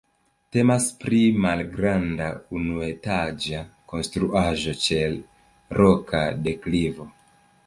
Temas 0.55 0.85
pri 1.01 1.17
malgranda, 1.43 2.29
unuetaĝa 2.61 3.61
konstruaĵo 3.93 4.75
ĉe 4.87 5.01
roka 5.83 6.25
deklivo. 6.51 7.09